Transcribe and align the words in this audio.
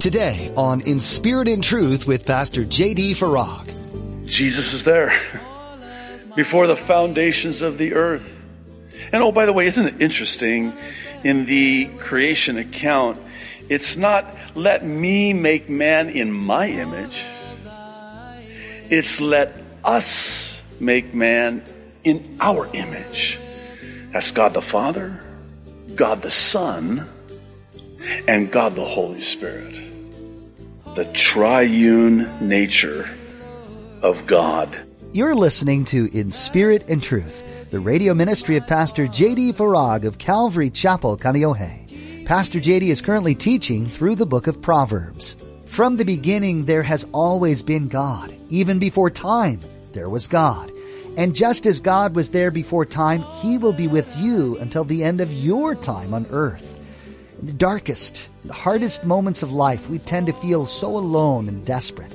Today 0.00 0.52
on 0.56 0.80
In 0.82 1.00
Spirit 1.00 1.48
and 1.48 1.62
Truth 1.62 2.06
with 2.06 2.24
Pastor 2.24 2.64
J.D. 2.64 3.14
Farag. 3.14 4.26
Jesus 4.26 4.72
is 4.72 4.84
there 4.84 5.12
before 6.36 6.68
the 6.68 6.76
foundations 6.76 7.62
of 7.62 7.78
the 7.78 7.94
earth. 7.94 8.22
And 9.12 9.24
oh, 9.24 9.32
by 9.32 9.44
the 9.44 9.52
way, 9.52 9.66
isn't 9.66 9.84
it 9.84 10.00
interesting 10.00 10.72
in 11.24 11.46
the 11.46 11.86
creation 11.98 12.58
account? 12.58 13.18
It's 13.68 13.96
not 13.96 14.24
let 14.54 14.86
me 14.86 15.32
make 15.32 15.68
man 15.68 16.10
in 16.10 16.32
my 16.32 16.68
image. 16.68 17.20
It's 18.90 19.20
let 19.20 19.52
us 19.82 20.60
make 20.78 21.12
man 21.12 21.64
in 22.04 22.38
our 22.40 22.68
image. 22.72 23.36
That's 24.12 24.30
God 24.30 24.54
the 24.54 24.62
Father, 24.62 25.20
God 25.96 26.22
the 26.22 26.30
Son, 26.30 27.04
and 28.28 28.52
God 28.52 28.76
the 28.76 28.84
Holy 28.84 29.22
Spirit. 29.22 29.87
The 30.98 31.04
triune 31.12 32.28
nature 32.40 33.08
of 34.02 34.26
God. 34.26 34.76
You're 35.12 35.36
listening 35.36 35.84
to 35.84 36.08
In 36.12 36.32
Spirit 36.32 36.86
and 36.88 37.00
Truth, 37.00 37.70
the 37.70 37.78
radio 37.78 38.14
ministry 38.14 38.56
of 38.56 38.66
Pastor 38.66 39.06
J.D. 39.06 39.52
Farag 39.52 40.04
of 40.04 40.18
Calvary 40.18 40.70
Chapel, 40.70 41.16
Kaneohe. 41.16 42.26
Pastor 42.26 42.58
J.D. 42.58 42.90
is 42.90 43.00
currently 43.00 43.36
teaching 43.36 43.86
through 43.86 44.16
the 44.16 44.26
book 44.26 44.48
of 44.48 44.60
Proverbs. 44.60 45.36
From 45.66 45.96
the 45.96 46.04
beginning, 46.04 46.64
there 46.64 46.82
has 46.82 47.06
always 47.12 47.62
been 47.62 47.86
God. 47.86 48.34
Even 48.48 48.80
before 48.80 49.08
time, 49.08 49.60
there 49.92 50.08
was 50.08 50.26
God. 50.26 50.72
And 51.16 51.32
just 51.32 51.64
as 51.64 51.78
God 51.78 52.16
was 52.16 52.30
there 52.30 52.50
before 52.50 52.84
time, 52.84 53.22
He 53.40 53.56
will 53.56 53.72
be 53.72 53.86
with 53.86 54.12
you 54.16 54.58
until 54.58 54.82
the 54.82 55.04
end 55.04 55.20
of 55.20 55.32
your 55.32 55.76
time 55.76 56.12
on 56.12 56.26
earth. 56.30 56.77
In 57.40 57.46
the 57.46 57.52
darkest, 57.52 58.28
the 58.44 58.52
hardest 58.52 59.04
moments 59.04 59.44
of 59.44 59.52
life, 59.52 59.88
we 59.88 60.00
tend 60.00 60.26
to 60.26 60.32
feel 60.32 60.66
so 60.66 60.96
alone 60.96 61.48
and 61.48 61.64
desperate. 61.64 62.12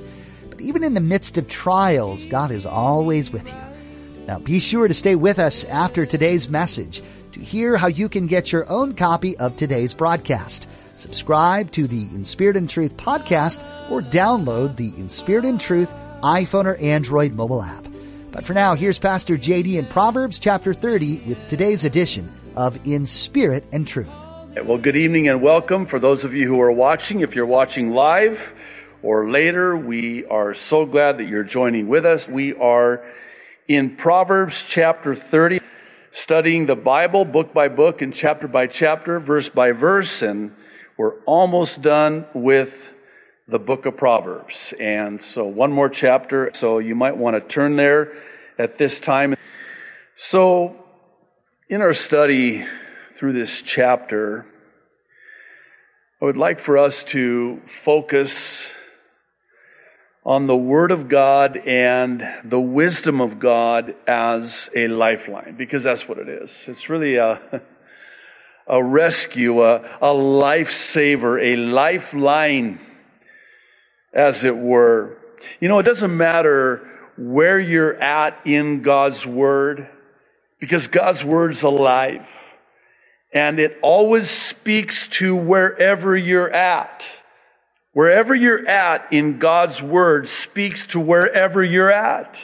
But 0.50 0.60
even 0.60 0.84
in 0.84 0.92
the 0.92 1.00
midst 1.00 1.38
of 1.38 1.48
trials, 1.48 2.26
God 2.26 2.50
is 2.50 2.66
always 2.66 3.32
with 3.32 3.48
you. 3.48 4.26
Now 4.26 4.38
be 4.38 4.58
sure 4.58 4.86
to 4.86 4.92
stay 4.92 5.14
with 5.14 5.38
us 5.38 5.64
after 5.64 6.04
today's 6.04 6.48
message 6.48 7.02
to 7.32 7.40
hear 7.40 7.76
how 7.76 7.86
you 7.86 8.08
can 8.08 8.26
get 8.26 8.52
your 8.52 8.68
own 8.70 8.94
copy 8.94 9.36
of 9.38 9.56
today's 9.56 9.94
broadcast. 9.94 10.66
Subscribe 10.94 11.72
to 11.72 11.86
the 11.86 12.04
In 12.14 12.24
Spirit 12.24 12.56
and 12.56 12.68
Truth 12.68 12.96
podcast 12.98 13.60
or 13.90 14.02
download 14.02 14.76
the 14.76 14.92
In 14.96 15.08
Spirit 15.08 15.46
and 15.46 15.60
Truth 15.60 15.92
iPhone 16.22 16.66
or 16.66 16.76
Android 16.76 17.32
mobile 17.32 17.62
app. 17.62 17.86
But 18.30 18.44
for 18.44 18.52
now, 18.52 18.74
here's 18.74 18.98
Pastor 18.98 19.36
JD 19.38 19.74
in 19.78 19.86
Proverbs 19.86 20.38
chapter 20.38 20.74
30 20.74 21.20
with 21.26 21.48
today's 21.48 21.84
edition 21.84 22.30
of 22.56 22.78
In 22.86 23.06
Spirit 23.06 23.64
and 23.72 23.86
Truth. 23.86 24.23
Well, 24.62 24.78
good 24.78 24.94
evening 24.94 25.28
and 25.28 25.42
welcome 25.42 25.84
for 25.86 25.98
those 25.98 26.22
of 26.22 26.32
you 26.32 26.46
who 26.46 26.60
are 26.60 26.70
watching. 26.70 27.20
If 27.20 27.34
you're 27.34 27.44
watching 27.44 27.90
live 27.90 28.38
or 29.02 29.28
later, 29.28 29.76
we 29.76 30.24
are 30.26 30.54
so 30.54 30.86
glad 30.86 31.18
that 31.18 31.24
you're 31.24 31.42
joining 31.42 31.88
with 31.88 32.06
us. 32.06 32.28
We 32.28 32.54
are 32.54 33.04
in 33.66 33.96
Proverbs 33.96 34.64
chapter 34.68 35.16
30, 35.16 35.60
studying 36.12 36.66
the 36.66 36.76
Bible 36.76 37.24
book 37.24 37.52
by 37.52 37.66
book 37.66 38.00
and 38.00 38.14
chapter 38.14 38.46
by 38.46 38.68
chapter, 38.68 39.18
verse 39.18 39.48
by 39.48 39.72
verse, 39.72 40.22
and 40.22 40.52
we're 40.96 41.18
almost 41.24 41.82
done 41.82 42.24
with 42.32 42.72
the 43.48 43.58
book 43.58 43.86
of 43.86 43.96
Proverbs. 43.96 44.72
And 44.78 45.20
so 45.34 45.46
one 45.46 45.72
more 45.72 45.88
chapter, 45.88 46.52
so 46.54 46.78
you 46.78 46.94
might 46.94 47.16
want 47.16 47.34
to 47.34 47.40
turn 47.40 47.74
there 47.74 48.12
at 48.56 48.78
this 48.78 49.00
time. 49.00 49.34
So 50.16 50.76
in 51.68 51.80
our 51.80 51.92
study 51.92 52.64
through 53.18 53.32
this 53.32 53.62
chapter, 53.62 54.44
I 56.20 56.24
would 56.24 56.36
like 56.36 56.64
for 56.64 56.78
us 56.78 57.04
to 57.08 57.60
focus 57.84 58.66
on 60.24 60.46
the 60.46 60.56
Word 60.56 60.90
of 60.90 61.08
God 61.08 61.56
and 61.56 62.22
the 62.44 62.58
wisdom 62.58 63.20
of 63.20 63.38
God 63.38 63.94
as 64.08 64.70
a 64.74 64.88
lifeline, 64.88 65.54
because 65.58 65.82
that's 65.82 66.08
what 66.08 66.18
it 66.18 66.28
is. 66.28 66.50
It's 66.66 66.88
really 66.88 67.16
a, 67.16 67.60
a 68.66 68.82
rescue, 68.82 69.62
a, 69.62 69.76
a 70.00 70.14
lifesaver, 70.14 71.40
a 71.42 71.56
lifeline 71.56 72.80
as 74.14 74.44
it 74.44 74.56
were. 74.56 75.18
You 75.60 75.68
know, 75.68 75.78
it 75.78 75.86
doesn't 75.86 76.16
matter 76.16 76.88
where 77.18 77.60
you're 77.60 78.02
at 78.02 78.46
in 78.46 78.82
God's 78.82 79.26
Word, 79.26 79.88
because 80.58 80.86
God's 80.86 81.22
Word's 81.22 81.62
alive. 81.62 82.26
And 83.34 83.58
it 83.58 83.78
always 83.82 84.30
speaks 84.30 85.06
to 85.18 85.34
wherever 85.34 86.16
you're 86.16 86.52
at. 86.52 87.02
Wherever 87.92 88.34
you're 88.34 88.66
at 88.66 89.12
in 89.12 89.38
God's 89.38 89.82
Word 89.82 90.28
speaks 90.28 90.86
to 90.88 91.00
wherever 91.00 91.62
you're 91.62 91.92
at. 91.92 92.36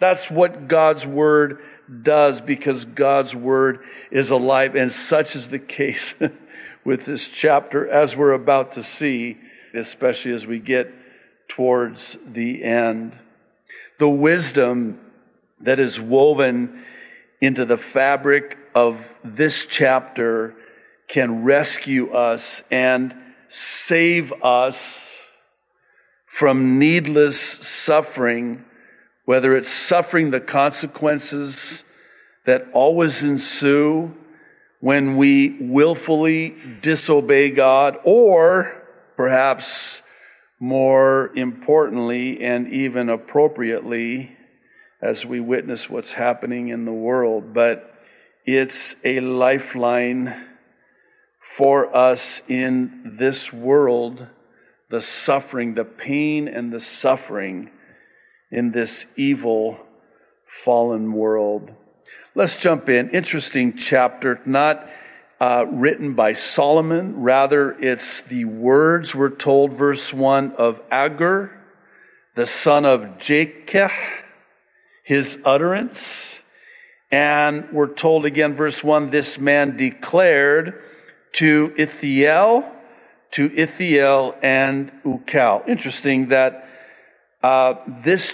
That's 0.00 0.30
what 0.30 0.66
God's 0.66 1.06
Word 1.06 1.58
does 2.02 2.40
because 2.40 2.84
God's 2.86 3.34
Word 3.34 3.80
is 4.10 4.30
alive. 4.30 4.74
And 4.74 4.90
such 4.92 5.36
is 5.36 5.48
the 5.48 5.58
case 5.58 6.14
with 6.84 7.04
this 7.06 7.28
chapter 7.28 7.88
as 7.88 8.16
we're 8.16 8.32
about 8.32 8.74
to 8.74 8.82
see 8.82 9.36
especially 9.74 10.32
as 10.32 10.46
we 10.46 10.58
get 10.58 10.92
towards 11.48 12.16
the 12.26 12.62
end. 12.64 13.12
The 13.98 14.08
wisdom 14.08 14.98
that 15.60 15.78
is 15.80 16.00
woven 16.00 16.84
into 17.40 17.64
the 17.64 17.76
fabric 17.76 18.56
of 18.74 18.98
this 19.24 19.66
chapter 19.66 20.54
can 21.08 21.44
rescue 21.44 22.12
us 22.12 22.62
and 22.70 23.14
save 23.50 24.32
us 24.42 24.76
from 26.26 26.78
needless 26.78 27.38
suffering, 27.40 28.64
whether 29.24 29.56
it's 29.56 29.70
suffering 29.70 30.30
the 30.30 30.40
consequences 30.40 31.84
that 32.46 32.66
always 32.72 33.22
ensue 33.22 34.12
when 34.80 35.16
we 35.16 35.56
willfully 35.60 36.54
disobey 36.82 37.50
God 37.50 37.96
or 38.04 38.82
perhaps 39.16 40.02
more 40.58 41.30
importantly 41.36 42.42
and 42.42 42.72
even 42.72 43.08
appropriately 43.08 44.30
as 45.00 45.24
we 45.24 45.40
witness 45.40 45.88
what's 45.88 46.12
happening 46.12 46.68
in 46.68 46.84
the 46.84 46.92
world. 46.92 47.54
But 47.54 47.93
it's 48.44 48.94
a 49.04 49.20
lifeline 49.20 50.34
for 51.56 51.94
us 51.96 52.42
in 52.48 53.16
this 53.18 53.52
world, 53.52 54.26
the 54.90 55.02
suffering, 55.02 55.74
the 55.74 55.84
pain 55.84 56.48
and 56.48 56.72
the 56.72 56.80
suffering 56.80 57.70
in 58.50 58.70
this 58.70 59.06
evil, 59.16 59.78
fallen 60.64 61.12
world. 61.12 61.70
Let's 62.34 62.56
jump 62.56 62.88
in. 62.88 63.10
Interesting 63.10 63.76
chapter, 63.76 64.40
not 64.44 64.88
uh, 65.40 65.66
written 65.66 66.14
by 66.14 66.34
Solomon. 66.34 67.22
Rather, 67.22 67.72
it's 67.72 68.22
the 68.22 68.44
words, 68.44 69.14
we're 69.14 69.30
told, 69.30 69.72
verse 69.78 70.12
1 70.12 70.52
of 70.58 70.80
Agur, 70.90 71.50
the 72.36 72.46
son 72.46 72.84
of 72.84 73.00
Jakeh, 73.18 73.90
his 75.04 75.38
utterance. 75.44 76.34
And 77.14 77.68
we're 77.70 77.94
told 77.94 78.26
again, 78.26 78.56
verse 78.56 78.82
1 78.82 79.10
this 79.10 79.38
man 79.38 79.76
declared 79.76 80.82
to 81.34 81.72
Ithiel, 81.78 82.68
to 83.30 83.56
Ithiel 83.56 84.34
and 84.42 84.90
Ucal. 85.04 85.68
Interesting 85.68 86.30
that 86.30 86.68
uh, 87.40 87.74
this 88.04 88.32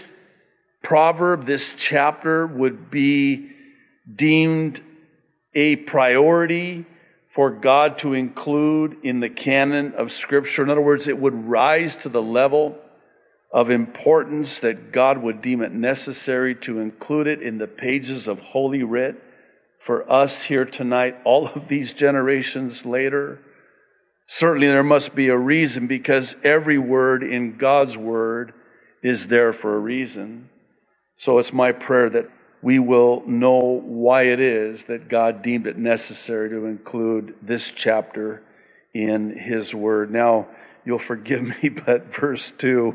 proverb, 0.82 1.44
this 1.44 1.70
chapter, 1.76 2.46
would 2.46 2.90
be 2.90 3.50
deemed 4.16 4.80
a 5.54 5.76
priority 5.76 6.86
for 7.34 7.50
God 7.50 7.98
to 7.98 8.14
include 8.14 8.96
in 9.02 9.20
the 9.20 9.28
canon 9.28 9.92
of 9.92 10.10
Scripture. 10.10 10.62
In 10.62 10.70
other 10.70 10.80
words, 10.80 11.06
it 11.06 11.18
would 11.18 11.34
rise 11.34 11.96
to 11.96 12.08
the 12.08 12.22
level 12.22 12.78
of 13.52 13.70
importance 13.70 14.60
that 14.60 14.92
God 14.92 15.18
would 15.18 15.42
deem 15.42 15.62
it 15.62 15.72
necessary 15.72 16.54
to 16.56 16.78
include 16.78 17.26
it 17.26 17.42
in 17.42 17.58
the 17.58 17.66
pages 17.66 18.28
of 18.28 18.38
Holy 18.38 18.82
Writ 18.82 19.16
for 19.84 20.10
us 20.10 20.40
here 20.42 20.64
tonight, 20.64 21.16
all 21.24 21.48
of 21.48 21.68
these 21.68 21.92
generations 21.92 22.84
later. 22.84 23.40
Certainly, 24.28 24.68
there 24.68 24.84
must 24.84 25.14
be 25.14 25.28
a 25.28 25.36
reason 25.36 25.88
because 25.88 26.36
every 26.44 26.78
word 26.78 27.24
in 27.24 27.56
God's 27.56 27.96
Word 27.96 28.52
is 29.02 29.26
there 29.26 29.52
for 29.52 29.74
a 29.74 29.80
reason. 29.80 30.48
So 31.18 31.38
it's 31.38 31.52
my 31.52 31.72
prayer 31.72 32.10
that 32.10 32.28
we 32.62 32.78
will 32.78 33.24
know 33.26 33.80
why 33.84 34.24
it 34.24 34.38
is 34.38 34.80
that 34.86 35.08
God 35.08 35.42
deemed 35.42 35.66
it 35.66 35.78
necessary 35.78 36.50
to 36.50 36.66
include 36.66 37.34
this 37.42 37.68
chapter 37.68 38.42
in 38.94 39.36
His 39.36 39.74
Word. 39.74 40.12
Now, 40.12 40.46
you'll 40.84 40.98
forgive 40.98 41.42
me, 41.62 41.70
but 41.70 42.14
verse 42.14 42.52
2 42.58 42.94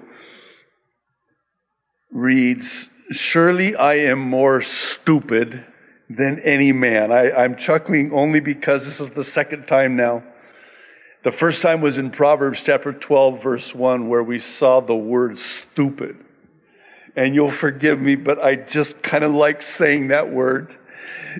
reads, 2.12 2.88
Surely 3.12 3.76
I 3.76 3.96
am 3.96 4.20
more 4.20 4.62
stupid 4.62 5.66
than 6.10 6.40
any 6.40 6.72
man. 6.72 7.12
I, 7.12 7.32
I'm 7.32 7.56
chuckling 7.56 8.12
only 8.14 8.40
because 8.40 8.86
this 8.86 9.00
is 9.00 9.12
the 9.12 9.24
second 9.24 9.68
time 9.68 9.96
now 9.96 10.24
The 11.24 11.32
first 11.32 11.64
time 11.64 11.82
was 11.82 11.98
in 11.98 12.12
Proverbs 12.12 12.60
chapter 12.64 12.94
12, 12.94 13.42
verse 13.42 13.74
1, 13.74 14.10
where 14.10 14.24
we 14.24 14.40
saw 14.40 14.80
the 14.80 14.96
word 14.96 15.40
stupid. 15.40 16.18
And 17.16 17.34
you'll 17.34 17.52
forgive 17.52 18.00
me, 18.00 18.16
but 18.16 18.40
I 18.40 18.56
just 18.56 19.02
kind 19.02 19.24
of 19.24 19.34
like 19.34 19.64
saying 19.64 20.10
that 20.10 20.32
word. 20.32 20.76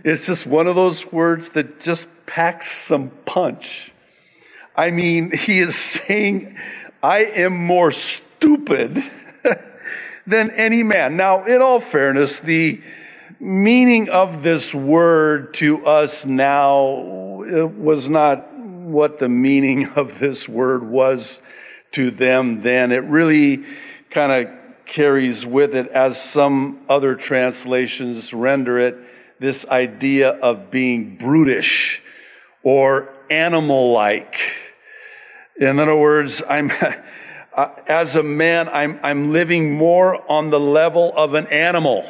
It's 0.04 0.26
just 0.26 0.48
one 0.48 0.66
of 0.68 0.76
those 0.76 1.06
words 1.12 1.50
that 1.54 1.82
just 1.82 2.08
packs 2.26 2.72
some 2.88 3.12
punch. 3.26 3.92
I 4.76 4.90
mean, 4.90 5.32
he 5.38 5.60
is 5.60 5.76
saying, 5.76 6.58
I 7.04 7.20
am 7.26 7.56
more 7.56 7.92
stupid 7.92 9.04
than 10.28 10.52
any 10.52 10.84
man. 10.84 11.18
Now, 11.18 11.46
in 11.46 11.62
all 11.62 11.82
fairness, 11.82 12.40
the 12.40 12.82
meaning 13.40 14.10
of 14.10 14.44
this 14.44 14.74
word 14.74 15.54
to 15.56 15.86
us 15.86 16.26
now 16.26 17.44
was 17.78 18.08
not 18.08 18.52
what 18.58 19.20
the 19.20 19.30
meaning 19.30 19.90
of 19.96 20.20
this 20.20 20.48
word 20.48 20.88
was 20.88 21.40
to 21.94 22.12
them 22.12 22.62
then. 22.64 22.92
It 22.92 23.04
really 23.04 23.64
kind 24.12 24.48
of 24.48 24.54
carries 24.86 25.46
with 25.46 25.74
it, 25.74 25.88
as 25.88 26.22
some 26.22 26.86
other 26.90 27.16
translations 27.16 28.32
render 28.32 28.80
it, 28.80 28.96
this 29.40 29.66
idea 29.66 30.30
of 30.30 30.72
being 30.72 31.18
brutish 31.18 32.00
or 32.64 33.10
animal 33.30 33.92
like. 33.92 34.36
In 35.58 35.80
other 35.80 35.96
words, 35.96 36.42
I'm, 36.48 36.72
uh, 37.56 37.70
as 37.88 38.16
a 38.16 38.24
man, 38.24 38.68
I'm, 38.68 39.00
I'm 39.02 39.32
living 39.32 39.74
more 39.74 40.30
on 40.30 40.50
the 40.50 40.60
level 40.60 41.14
of 41.16 41.36
an 41.36 41.48
animal 41.48 42.04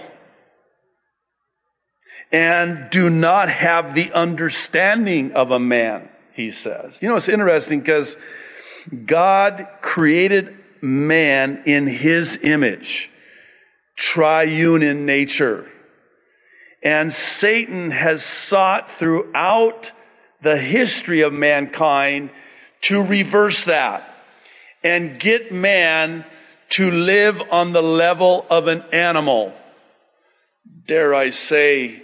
and 2.31 2.89
do 2.89 3.09
not 3.09 3.50
have 3.50 3.94
the 3.94 4.12
understanding 4.12 5.33
of 5.33 5.51
a 5.51 5.59
man, 5.59 6.09
he 6.33 6.51
says. 6.51 6.94
You 7.00 7.09
know, 7.09 7.15
it's 7.15 7.30
interesting 7.30 7.80
because 7.80 8.13
God 9.06 9.68
created 9.81 10.57
man 10.81 11.63
in 11.68 11.88
his 11.88 12.38
image, 12.41 13.09
triune 13.95 14.81
in 14.81 15.06
nature. 15.06 15.69
And 16.83 17.13
Satan 17.13 17.91
has 17.91 18.24
sought 18.24 18.89
throughout 19.00 19.91
the 20.41 20.57
history 20.57 21.21
of 21.21 21.33
mankind 21.33 22.31
to 22.81 23.03
reverse 23.03 23.63
that 23.65 24.14
and 24.85 25.19
get 25.19 25.51
man 25.51 26.23
to 26.69 26.91
live 26.91 27.41
on 27.51 27.73
the 27.73 27.81
level 27.81 28.45
of 28.51 28.67
an 28.67 28.83
animal. 28.93 29.51
Dare 30.85 31.15
I 31.15 31.31
say, 31.31 32.03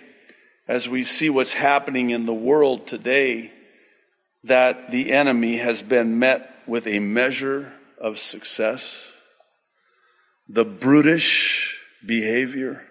as 0.67 0.89
we 0.89 1.03
see 1.03 1.29
what's 1.29 1.53
happening 1.53 2.09
in 2.09 2.25
the 2.25 2.33
world 2.33 2.87
today, 2.87 3.51
that 4.45 4.89
the 4.89 5.11
enemy 5.11 5.57
has 5.57 5.83
been 5.83 6.17
met 6.17 6.51
with 6.65 6.87
a 6.87 6.97
measure 6.97 7.71
of 7.99 8.17
success. 8.17 8.99
The 10.49 10.65
brutish 10.65 11.77
behavior 12.03 12.81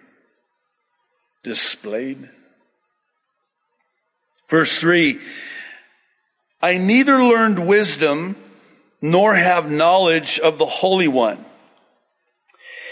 displayed. 1.43 2.29
Verse 4.49 4.79
3 4.79 5.19
I 6.61 6.77
neither 6.77 7.21
learned 7.21 7.67
wisdom 7.67 8.37
nor 9.01 9.35
have 9.35 9.69
knowledge 9.69 10.39
of 10.39 10.57
the 10.57 10.65
Holy 10.65 11.07
One. 11.07 11.43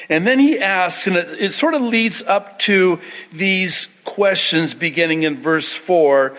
And 0.10 0.26
then 0.26 0.40
he 0.40 0.60
asks, 0.60 1.06
and 1.06 1.16
it, 1.16 1.42
it, 1.42 1.54
sort 1.54 1.76
of 1.76 1.84
leads 1.84 2.24
up 2.24 2.58
to 2.60 3.00
these 3.32 3.88
questions 4.06 4.74
beginning 4.74 5.24
in 5.24 5.36
verse 5.36 5.72
4 5.72 6.36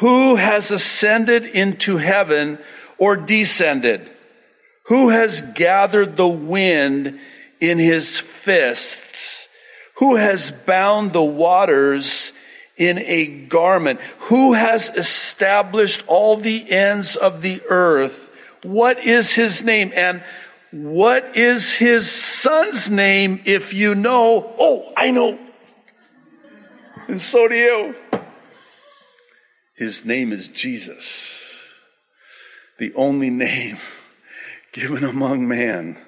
Who 0.00 0.34
has 0.34 0.72
ascended 0.72 1.46
into 1.46 1.98
heaven 1.98 2.58
or 2.98 3.16
descended? 3.16 4.10
Who 4.86 5.10
has 5.10 5.40
gathered 5.54 6.16
the 6.16 6.28
wind 6.28 7.20
in 7.60 7.78
his 7.78 8.18
fists? 8.18 9.46
Who 9.96 10.16
has 10.16 10.50
bound 10.50 11.12
the 11.12 11.22
waters 11.22 12.32
in 12.76 12.98
a 12.98 13.26
garment? 13.26 14.00
Who 14.18 14.54
has 14.54 14.90
established 14.90 16.02
all 16.08 16.36
the 16.36 16.68
ends 16.72 17.14
of 17.14 17.40
the 17.40 17.62
earth? 17.68 18.30
What 18.62 19.04
is 19.04 19.34
his 19.34 19.62
name? 19.62 19.92
And 19.94 20.22
what 20.70 21.36
is 21.36 21.72
his 21.72 22.10
son's 22.10 22.90
name 22.90 23.42
if 23.44 23.74
you 23.74 23.94
know? 23.94 24.54
Oh, 24.58 24.92
I 24.96 25.10
know. 25.10 25.38
And 27.08 27.20
so 27.20 27.48
do 27.48 27.54
you. 27.54 27.94
His 29.76 30.04
name 30.04 30.32
is 30.32 30.48
Jesus. 30.48 31.50
The 32.78 32.94
only 32.94 33.30
name 33.30 33.78
given 34.72 35.04
among 35.04 35.46
man 35.46 35.98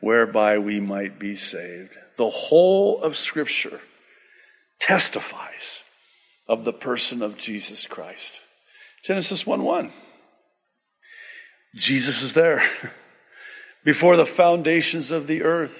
whereby 0.00 0.58
we 0.58 0.78
might 0.78 1.18
be 1.18 1.36
saved. 1.36 1.96
The 2.18 2.28
whole 2.28 3.02
of 3.02 3.16
Scripture 3.16 3.80
testifies 4.78 5.82
of 6.46 6.64
the 6.64 6.72
person 6.72 7.22
of 7.22 7.38
Jesus 7.38 7.86
Christ. 7.86 8.40
Genesis 9.04 9.46
1 9.46 9.62
1. 9.62 9.92
Jesus 11.74 12.22
is 12.22 12.32
there 12.34 12.62
before 13.84 14.16
the 14.16 14.26
foundations 14.26 15.10
of 15.10 15.26
the 15.26 15.42
earth. 15.42 15.76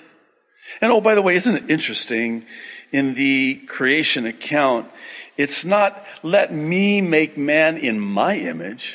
And 0.81 0.93
oh, 0.93 1.01
by 1.01 1.15
the 1.15 1.23
way, 1.23 1.37
isn't 1.37 1.57
it 1.57 1.71
interesting 1.71 2.47
in 2.93 3.15
the 3.15 3.57
creation 3.67 4.27
account? 4.27 4.89
It's 5.37 5.65
not 5.65 6.05
let 6.23 6.53
me 6.53 7.01
make 7.01 7.37
man 7.37 7.79
in 7.79 7.99
my 8.01 8.37
image. 8.37 8.95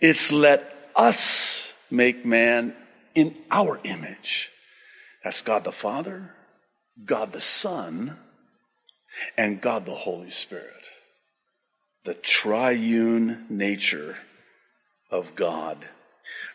It's 0.00 0.30
let 0.30 0.72
us 0.94 1.72
make 1.90 2.24
man 2.24 2.74
in 3.14 3.34
our 3.50 3.80
image. 3.84 4.50
That's 5.24 5.42
God 5.42 5.64
the 5.64 5.72
Father, 5.72 6.30
God 7.04 7.32
the 7.32 7.40
Son, 7.40 8.16
and 9.36 9.60
God 9.60 9.86
the 9.86 9.94
Holy 9.94 10.30
Spirit. 10.30 10.72
The 12.04 12.14
triune 12.14 13.46
nature 13.48 14.16
of 15.10 15.34
God. 15.34 15.78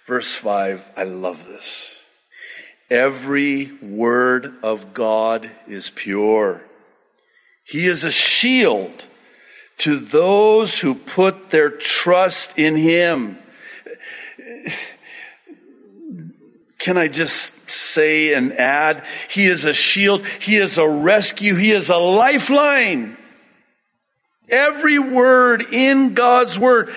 Verse 0.06 0.34
5, 0.34 0.92
I 0.98 1.04
love 1.04 1.46
this. 1.48 1.98
Every 2.90 3.72
word 3.82 4.54
of 4.64 4.94
God 4.94 5.50
is 5.68 5.90
pure. 5.90 6.62
He 7.64 7.88
is 7.88 8.04
a 8.04 8.12
shield 8.12 9.06
to 9.78 9.98
those 9.98 10.80
who 10.80 10.94
put 10.94 11.50
their 11.50 11.70
trust 11.70 12.58
in 12.60 12.76
Him. 12.76 13.38
Can 16.78 16.98
I 16.98 17.08
just 17.08 17.70
say 17.70 18.34
and 18.34 18.54
add, 18.54 19.06
He 19.30 19.48
is 19.48 19.66
a 19.66 19.74
shield, 19.74 20.26
He 20.26 20.58
is 20.58 20.78
a 20.78 20.88
rescue, 20.88 21.56
He 21.56 21.72
is 21.72 21.90
a 21.90 21.98
lifeline. 21.98 23.18
Every 24.50 25.00
word 25.00 25.74
in 25.74 26.14
God's 26.14 26.60
Word, 26.60 26.94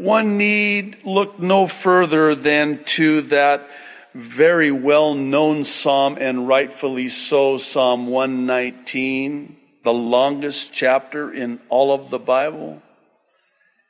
one 0.00 0.38
need 0.38 1.04
look 1.04 1.38
no 1.38 1.66
further 1.66 2.34
than 2.34 2.82
to 2.84 3.20
that 3.22 3.68
very 4.14 4.72
well 4.72 5.14
known 5.14 5.64
psalm, 5.64 6.16
and 6.18 6.48
rightfully 6.48 7.08
so, 7.08 7.58
Psalm 7.58 8.06
119, 8.08 9.56
the 9.84 9.92
longest 9.92 10.72
chapter 10.72 11.32
in 11.32 11.60
all 11.68 11.94
of 11.94 12.10
the 12.10 12.18
Bible. 12.18 12.82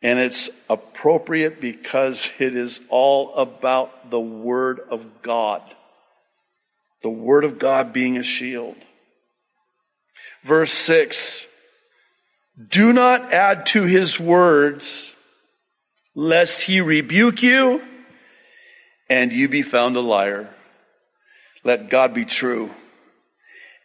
And 0.03 0.19
it's 0.19 0.51
appropriate 0.69 1.61
because 1.61 2.31
it 2.39 2.55
is 2.55 2.81
all 2.89 3.35
about 3.35 4.11
the 4.11 4.21
Word 4.21 4.81
of 4.91 5.23
God. 5.23 5.63
The 7.03 7.11
Word 7.11 7.45
of 7.45 7.59
God 7.59 7.93
being 7.93 8.17
a 8.17 8.23
shield. 8.23 8.77
Verse 10.43 10.73
6 10.73 11.47
Do 12.69 12.93
not 12.93 13.33
add 13.33 13.67
to 13.67 13.83
his 13.85 14.19
words, 14.19 15.15
lest 16.15 16.63
he 16.63 16.81
rebuke 16.81 17.43
you 17.43 17.83
and 19.09 19.33
you 19.33 19.49
be 19.49 19.63
found 19.63 19.97
a 19.97 20.01
liar. 20.01 20.49
Let 21.65 21.91
God 21.91 22.15
be 22.15 22.25
true 22.25 22.71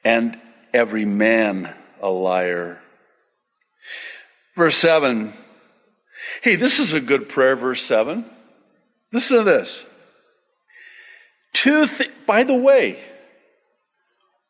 and 0.04 0.40
every 0.74 1.06
man 1.06 1.74
a 2.02 2.10
liar. 2.10 2.80
Verse 4.56 4.78
7 4.78 5.34
Hey, 6.42 6.56
this 6.56 6.80
is 6.80 6.94
a 6.94 7.00
good 7.00 7.30
prayer, 7.30 7.56
verse 7.56 7.84
7. 7.84 8.26
Listen 9.12 9.38
to 9.38 9.44
this. 9.44 9.86
Two, 11.54 11.88
th- 11.88 12.12
by 12.26 12.44
the 12.44 12.56
way, 12.56 13.00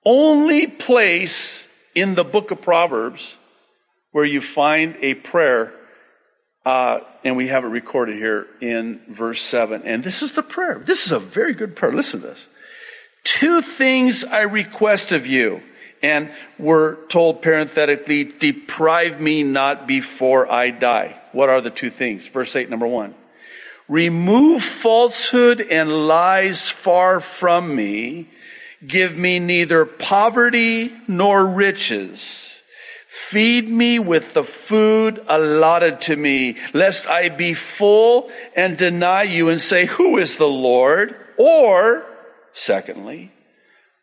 only 0.04 0.68
place 0.68 1.68
in 1.94 2.16
the 2.16 2.24
book 2.24 2.52
of 2.52 2.62
Proverbs 2.62 3.36
where 4.12 4.26
you 4.26 4.42
find 4.42 4.96
a 5.02 5.14
prayer, 5.14 5.74
uh, 6.66 7.02
and 7.24 7.38
we 7.38 7.48
have 7.48 7.64
it 7.64 7.68
recorded 7.68 8.18
here 8.18 8.48
in 8.62 9.00
verse 9.08 9.42
7. 9.42 9.84
And 9.84 10.04
this 10.04 10.22
is 10.22 10.32
the 10.32 10.44
prayer. 10.44 10.80
This 10.80 11.06
is 11.06 11.12
a 11.12 11.20
very 11.20 11.54
good 11.54 11.76
prayer. 11.76 11.94
Listen 11.94 12.22
to 12.22 12.28
this. 12.28 12.48
Two 13.24 13.62
things 13.62 14.24
I 14.24 14.42
request 14.42 15.12
of 15.12 15.28
you 15.28 15.62
and 16.06 16.30
we're 16.60 16.96
told 17.08 17.42
parenthetically, 17.42 18.26
deprive 18.26 19.20
me 19.20 19.42
not 19.42 19.88
before 19.88 20.52
I 20.52 20.70
die. 20.70 21.20
What 21.32 21.50
are 21.50 21.62
the 21.62 21.72
two 21.72 21.90
things? 21.90 22.28
Verse 22.28 22.56
8, 22.56 22.70
number 22.70 22.86
one. 22.86 23.16
Remove 23.88 24.62
falsehood 24.62 25.62
and 25.62 25.90
lies 25.90 26.70
far 26.70 27.20
from 27.20 27.76
me. 27.76 28.30
Give 28.86 29.18
me 29.18 29.40
neither 29.40 29.86
poverty 29.86 30.94
nor 31.08 31.44
riches. 31.44 32.55
Feed 33.16 33.70
me 33.70 33.98
with 33.98 34.34
the 34.34 34.44
food 34.44 35.24
allotted 35.30 36.02
to 36.02 36.18
me, 36.18 36.58
lest 36.74 37.08
I 37.08 37.30
be 37.30 37.54
full 37.54 38.30
and 38.58 38.78
deny 38.78 39.24
you 39.24 39.48
and 39.48 39.62
say, 39.62 39.86
Who 39.86 40.18
is 40.18 40.36
the 40.36 40.50
Lord? 40.50 41.16
Or, 41.38 42.06
secondly, 42.52 43.32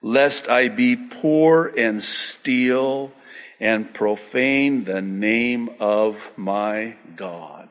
lest 0.01 0.49
I 0.49 0.69
be 0.69 0.97
poor 0.97 1.67
and 1.77 2.03
steal 2.03 3.13
and 3.61 3.93
profane 3.93 4.85
the 4.85 5.03
name 5.03 5.69
of 5.79 6.33
my 6.39 6.97
God. 7.15 7.69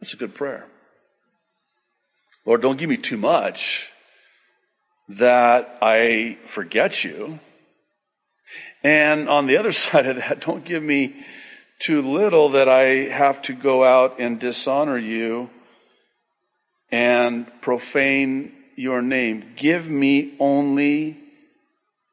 That's 0.00 0.14
a 0.14 0.16
good 0.16 0.34
prayer. 0.36 0.64
Lord, 2.46 2.62
don't 2.62 2.78
give 2.78 2.88
me 2.88 2.98
too 2.98 3.16
much 3.16 3.88
that 5.08 5.76
I 5.82 6.38
forget 6.46 7.02
you. 7.02 7.40
And 8.82 9.28
on 9.28 9.46
the 9.46 9.56
other 9.56 9.72
side 9.86 10.06
of 10.06 10.16
that, 10.16 10.40
don't 10.40 10.64
give 10.64 10.82
me 10.82 11.24
too 11.78 12.02
little 12.02 12.50
that 12.50 12.68
I 12.68 13.08
have 13.10 13.42
to 13.42 13.52
go 13.52 13.84
out 13.84 14.20
and 14.20 14.40
dishonor 14.40 14.98
you 14.98 15.50
and 16.90 17.46
profane 17.60 18.52
your 18.76 19.02
name. 19.02 19.52
Give 19.56 19.88
me 19.88 20.34
only 20.40 21.18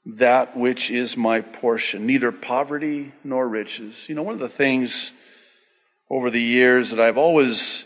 that 0.06 0.56
which 0.56 0.92
is 0.92 1.18
my 1.18 1.42
portion, 1.42 2.06
neither 2.06 2.32
poverty 2.32 3.12
nor 3.24 3.48
riches. 3.48 4.06
You 4.08 4.16
know, 4.16 4.24
one 4.24 4.36
of 4.36 4.40
the 4.40 4.50
things 4.50 5.12
over 6.10 6.30
the 6.30 6.42
years 6.42 6.92
that 6.92 7.00
I've 7.00 7.18
always 7.18 7.86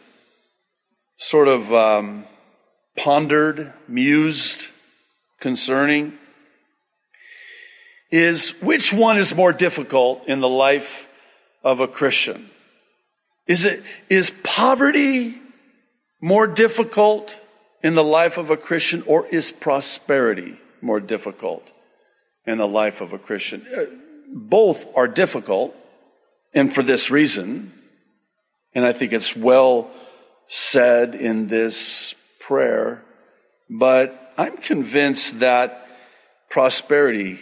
sort 1.17 1.48
of 1.48 1.71
um, 1.74 2.25
pondered, 2.98 3.74
mused 3.88 4.65
concerning 5.39 6.17
is 8.12 8.51
which 8.62 8.92
one 8.92 9.18
is 9.18 9.36
more 9.36 9.54
difficult 9.54 10.28
in 10.28 10.42
the 10.42 10.50
life 10.50 11.08
of 11.63 11.80
a 11.80 11.88
Christian? 11.88 12.50
Is 13.48 13.66
it, 13.66 13.84
is 14.10 14.32
poverty 14.44 15.36
more 16.22 16.48
difficult 16.48 17.36
in 17.84 17.96
the 17.96 18.04
life 18.04 18.38
of 18.38 18.50
a 18.50 18.58
Christian 18.58 19.04
or 19.06 19.28
is 19.28 19.51
prosperity 19.51 20.58
more 20.82 21.00
difficult 21.00 21.63
in 22.46 22.58
the 22.58 22.68
life 22.68 23.01
of 23.01 23.13
a 23.13 23.20
Christian? 23.20 23.66
Uh, 23.75 23.86
both 24.32 24.86
are 24.96 25.08
difficult 25.08 25.75
and 26.54 26.74
for 26.74 26.84
this 26.84 27.12
reason, 27.12 27.72
and 28.74 28.86
I 28.86 28.94
think 28.94 29.13
it's 29.13 29.36
well 29.36 29.92
said 30.48 31.13
in 31.13 31.48
this 31.48 32.16
prayer, 32.39 33.04
but 33.70 34.34
I'm 34.38 34.58
convinced 34.58 35.39
that 35.42 35.88
prosperity 36.50 37.39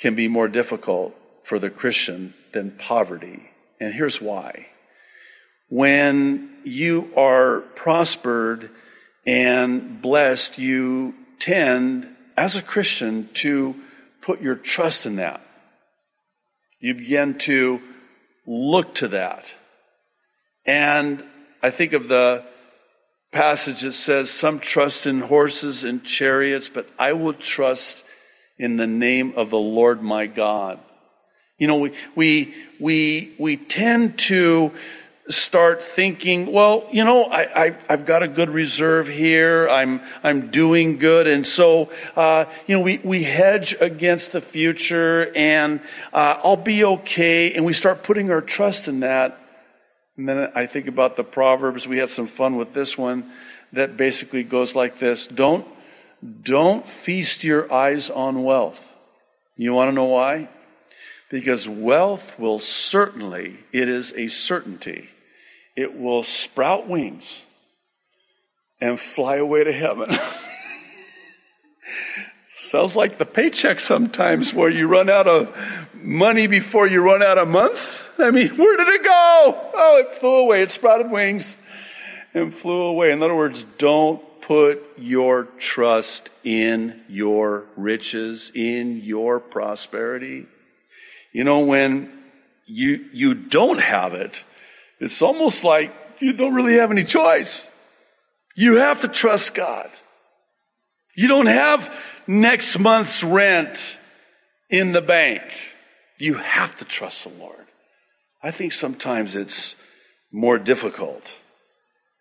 can 0.00 0.14
be 0.14 0.28
more 0.28 0.48
difficult 0.48 1.14
for 1.44 1.58
the 1.58 1.70
Christian 1.70 2.34
than 2.52 2.72
poverty. 2.72 3.48
And 3.78 3.94
here's 3.94 4.20
why. 4.20 4.66
When 5.68 6.50
you 6.64 7.12
are 7.16 7.60
prospered 7.60 8.70
and 9.26 10.02
blessed, 10.02 10.58
you 10.58 11.14
tend, 11.38 12.08
as 12.36 12.56
a 12.56 12.62
Christian, 12.62 13.28
to 13.34 13.76
put 14.22 14.40
your 14.40 14.56
trust 14.56 15.06
in 15.06 15.16
that. 15.16 15.40
You 16.80 16.94
begin 16.94 17.38
to 17.40 17.80
look 18.46 18.94
to 18.96 19.08
that. 19.08 19.46
And 20.64 21.22
I 21.62 21.70
think 21.70 21.92
of 21.92 22.08
the 22.08 22.44
passage 23.32 23.82
that 23.82 23.92
says, 23.92 24.30
Some 24.30 24.60
trust 24.60 25.06
in 25.06 25.20
horses 25.20 25.84
and 25.84 26.04
chariots, 26.04 26.68
but 26.68 26.88
I 26.98 27.12
will 27.12 27.34
trust 27.34 28.02
in 28.60 28.76
the 28.76 28.86
name 28.86 29.32
of 29.36 29.48
the 29.48 29.58
Lord 29.58 30.02
my 30.02 30.26
God. 30.26 30.78
You 31.58 31.66
know, 31.66 31.76
we, 31.76 31.92
we, 32.14 32.54
we, 32.78 33.34
we 33.38 33.56
tend 33.56 34.18
to 34.18 34.72
start 35.30 35.82
thinking, 35.82 36.52
well, 36.52 36.86
you 36.92 37.04
know, 37.04 37.24
I, 37.24 37.64
I, 37.64 37.76
have 37.88 38.04
got 38.04 38.22
a 38.22 38.28
good 38.28 38.50
reserve 38.50 39.08
here. 39.08 39.66
I'm, 39.68 40.02
I'm 40.22 40.50
doing 40.50 40.98
good. 40.98 41.26
And 41.26 41.46
so, 41.46 41.90
uh, 42.16 42.44
you 42.66 42.76
know, 42.76 42.82
we, 42.82 42.98
we 42.98 43.22
hedge 43.22 43.74
against 43.80 44.32
the 44.32 44.40
future 44.42 45.32
and, 45.34 45.80
uh, 46.12 46.40
I'll 46.44 46.56
be 46.56 46.84
okay. 46.84 47.54
And 47.54 47.64
we 47.64 47.72
start 47.72 48.02
putting 48.02 48.30
our 48.30 48.42
trust 48.42 48.88
in 48.88 49.00
that. 49.00 49.38
And 50.18 50.28
then 50.28 50.52
I 50.54 50.66
think 50.66 50.86
about 50.86 51.16
the 51.16 51.24
Proverbs. 51.24 51.86
We 51.86 51.96
had 51.96 52.10
some 52.10 52.26
fun 52.26 52.56
with 52.56 52.74
this 52.74 52.98
one 52.98 53.30
that 53.72 53.96
basically 53.96 54.44
goes 54.44 54.74
like 54.74 54.98
this. 54.98 55.26
Don't, 55.26 55.66
don't 56.42 56.88
feast 56.88 57.44
your 57.44 57.72
eyes 57.72 58.10
on 58.10 58.42
wealth. 58.42 58.80
You 59.56 59.72
want 59.72 59.88
to 59.88 59.94
know 59.94 60.04
why? 60.04 60.48
Because 61.30 61.68
wealth 61.68 62.38
will 62.38 62.58
certainly, 62.58 63.58
it 63.72 63.88
is 63.88 64.12
a 64.14 64.28
certainty, 64.28 65.08
it 65.76 65.98
will 65.98 66.24
sprout 66.24 66.88
wings 66.88 67.42
and 68.80 68.98
fly 68.98 69.36
away 69.36 69.64
to 69.64 69.72
heaven. 69.72 70.10
Sounds 72.58 72.94
like 72.94 73.18
the 73.18 73.26
paycheck 73.26 73.80
sometimes 73.80 74.54
where 74.54 74.70
you 74.70 74.86
run 74.86 75.10
out 75.10 75.26
of 75.26 75.54
money 75.94 76.46
before 76.46 76.86
you 76.86 77.00
run 77.00 77.22
out 77.22 77.38
of 77.38 77.48
month. 77.48 77.80
I 78.18 78.30
mean, 78.30 78.56
where 78.56 78.76
did 78.76 78.88
it 78.88 79.02
go? 79.02 79.70
Oh, 79.74 79.96
it 79.98 80.20
flew 80.20 80.36
away. 80.36 80.62
It 80.62 80.70
sprouted 80.70 81.10
wings 81.10 81.56
and 82.34 82.54
flew 82.54 82.82
away. 82.82 83.12
In 83.12 83.22
other 83.22 83.34
words, 83.34 83.64
don't 83.78 84.22
put 84.50 84.82
your 84.98 85.44
trust 85.60 86.28
in 86.42 87.00
your 87.08 87.66
riches, 87.76 88.50
in 88.52 88.96
your 88.96 89.38
prosperity. 89.38 90.44
You 91.32 91.44
know, 91.44 91.60
when 91.60 92.12
you, 92.66 93.08
you 93.12 93.34
don't 93.34 93.78
have 93.78 94.12
it, 94.14 94.42
it's 94.98 95.22
almost 95.22 95.62
like 95.62 95.94
you 96.18 96.32
don't 96.32 96.52
really 96.52 96.78
have 96.78 96.90
any 96.90 97.04
choice. 97.04 97.64
You 98.56 98.78
have 98.78 99.02
to 99.02 99.08
trust 99.08 99.54
God. 99.54 99.88
You 101.14 101.28
don't 101.28 101.46
have 101.46 101.88
next 102.26 102.76
month's 102.76 103.22
rent 103.22 103.78
in 104.68 104.90
the 104.90 105.00
bank. 105.00 105.42
You 106.18 106.34
have 106.34 106.76
to 106.78 106.84
trust 106.84 107.22
the 107.22 107.30
Lord. 107.38 107.66
I 108.42 108.50
think 108.50 108.72
sometimes 108.72 109.36
it's 109.36 109.76
more 110.32 110.58
difficult 110.58 111.38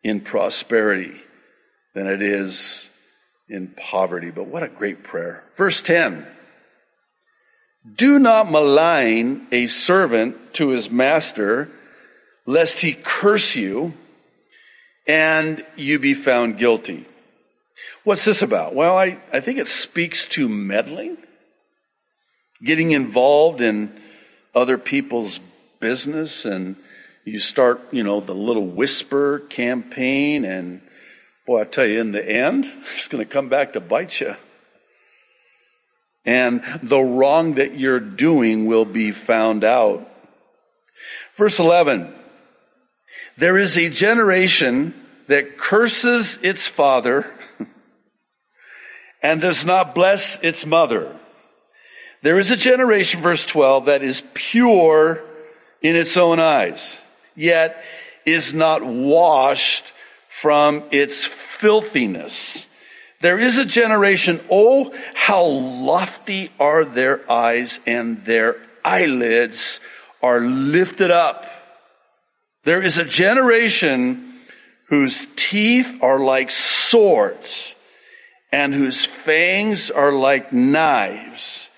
in 0.03 0.21
prosperity 0.21 1.15
than 1.93 2.07
it 2.07 2.21
is 2.21 2.89
in 3.47 3.67
poverty. 3.67 4.29
But 4.29 4.47
what 4.47 4.63
a 4.63 4.67
great 4.67 5.03
prayer. 5.03 5.43
Verse 5.55 5.81
10 5.81 6.25
Do 7.95 8.19
not 8.19 8.51
malign 8.51 9.47
a 9.51 9.67
servant 9.67 10.53
to 10.55 10.69
his 10.69 10.89
master, 10.89 11.69
lest 12.45 12.81
he 12.81 12.93
curse 12.93 13.55
you 13.55 13.93
and 15.07 15.65
you 15.75 15.97
be 15.97 16.13
found 16.13 16.57
guilty. 16.57 17.05
What's 18.03 18.25
this 18.25 18.41
about? 18.41 18.75
Well, 18.75 18.97
I, 18.97 19.17
I 19.33 19.39
think 19.39 19.57
it 19.57 19.67
speaks 19.67 20.27
to 20.27 20.47
meddling, 20.47 21.17
getting 22.63 22.91
involved 22.91 23.61
in 23.61 23.99
other 24.53 24.77
people's 24.77 25.39
business, 25.79 26.45
and 26.45 26.75
you 27.25 27.39
start, 27.39 27.81
you 27.91 28.03
know, 28.03 28.19
the 28.19 28.35
little 28.35 28.65
whisper 28.65 29.39
campaign 29.49 30.45
and 30.45 30.81
Boy, 31.49 31.61
I 31.61 31.63
tell 31.63 31.87
you, 31.87 31.99
in 31.99 32.11
the 32.11 32.23
end, 32.23 32.71
it's 32.93 33.07
going 33.07 33.25
to 33.25 33.33
come 33.33 33.49
back 33.49 33.73
to 33.73 33.79
bite 33.79 34.21
you. 34.21 34.35
And 36.23 36.61
the 36.83 36.99
wrong 36.99 37.55
that 37.55 37.75
you're 37.75 37.99
doing 37.99 38.67
will 38.67 38.85
be 38.85 39.11
found 39.11 39.63
out. 39.63 40.07
Verse 41.37 41.57
11. 41.57 42.13
There 43.39 43.57
is 43.57 43.79
a 43.79 43.89
generation 43.89 44.93
that 45.25 45.57
curses 45.57 46.37
its 46.43 46.67
father 46.67 47.25
and 49.23 49.41
does 49.41 49.65
not 49.65 49.95
bless 49.95 50.37
its 50.43 50.67
mother. 50.67 51.17
There 52.21 52.37
is 52.37 52.51
a 52.51 52.57
generation, 52.57 53.21
verse 53.21 53.47
12, 53.47 53.85
that 53.85 54.03
is 54.03 54.21
pure 54.35 55.23
in 55.81 55.95
its 55.95 56.15
own 56.15 56.39
eyes, 56.39 56.99
yet 57.35 57.83
is 58.23 58.53
not 58.53 58.85
washed 58.85 59.93
from 60.41 60.83
its 60.91 61.25
filthiness. 61.25 62.65
There 63.19 63.37
is 63.37 63.57
a 63.57 63.65
generation, 63.65 64.39
oh, 64.49 64.95
how 65.13 65.43
lofty 65.43 66.49
are 66.57 66.85
their 66.85 67.29
eyes 67.29 67.81
and 67.85 68.23
their 68.23 68.55
eyelids 68.85 69.81
are 70.23 70.39
lifted 70.39 71.11
up. 71.11 71.45
There 72.63 72.81
is 72.81 72.97
a 72.97 73.03
generation 73.03 74.39
whose 74.87 75.27
teeth 75.35 76.01
are 76.01 76.19
like 76.19 76.51
swords 76.51 77.75
and 78.49 78.73
whose 78.73 79.05
fangs 79.05 79.91
are 79.91 80.13
like 80.13 80.53
knives 80.53 81.69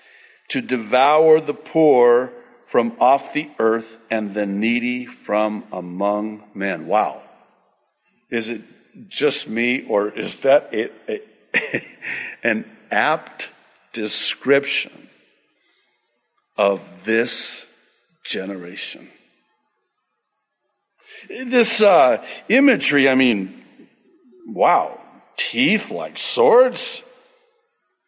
to 0.50 0.60
devour 0.60 1.40
the 1.40 1.54
poor 1.54 2.32
from 2.66 2.92
off 3.00 3.32
the 3.32 3.50
earth 3.58 3.98
and 4.08 4.34
the 4.34 4.46
needy 4.46 5.06
from 5.06 5.64
among 5.72 6.44
men. 6.54 6.86
Wow. 6.86 7.22
Is 8.32 8.48
it, 8.48 8.62
just 9.10 9.46
me, 9.46 9.84
or 9.86 10.08
is 10.08 10.36
that 10.36 10.72
a, 10.72 10.90
a, 11.06 11.84
an 12.42 12.64
apt 12.90 13.50
description 13.92 15.10
of 16.56 16.80
this 17.04 17.66
generation? 18.24 19.10
This 21.28 21.82
uh, 21.82 22.24
imagery, 22.48 23.06
I 23.06 23.16
mean, 23.16 23.64
wow, 24.46 24.98
teeth 25.36 25.90
like 25.90 26.16
swords, 26.16 27.02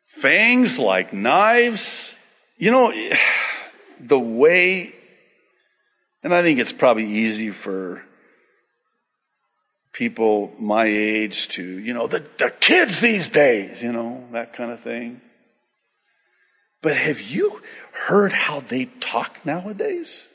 fangs 0.07 0.79
like 0.79 1.13
knives. 1.13 2.15
You 2.57 2.71
know, 2.71 3.11
the 4.01 4.19
way, 4.19 4.95
and 6.23 6.35
I 6.35 6.41
think 6.41 6.61
it's 6.61 6.73
probably 6.73 7.05
easy 7.05 7.51
for 7.51 8.03
people 9.95 10.53
my 10.59 10.85
age 10.85 11.49
to, 11.51 11.63
you 11.63 11.95
know, 11.95 12.07
the, 12.07 12.23
the 12.37 12.51
kids 12.51 13.01
these 13.01 13.29
days, 13.29 13.81
you 13.81 13.93
know, 13.93 14.25
that 14.33 14.53
kind 14.53 14.71
of 14.73 14.81
thing. 14.81 15.23
But 16.83 16.97
have 16.97 17.21
you 17.21 17.63
heard 17.93 18.33
how 18.33 18.61
they 18.61 18.87
talk 19.01 19.47
nowadays? 19.47 20.29